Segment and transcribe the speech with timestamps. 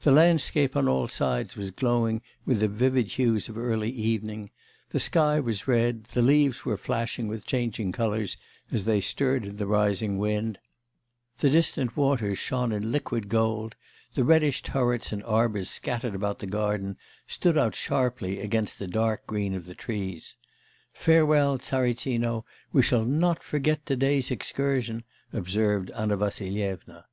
[0.00, 4.48] The landscape on all sides was glowing with the vivid hues of early evening;
[4.92, 8.38] the sky was red, the leaves were flashing with changing colours
[8.72, 10.58] as they stirred in the rising wind;
[11.40, 13.74] the distant waters shone in liquid gold;
[14.14, 16.96] the reddish turrets and arbours scattered about the garden
[17.26, 20.38] stood out sharply against the dark green of the trees.
[20.94, 27.04] 'Farewell, Tsaritsino, we shall not forget to day's excursion!' observed Anna Vassilyevna....